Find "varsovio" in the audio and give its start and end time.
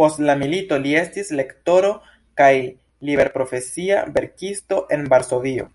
5.16-5.68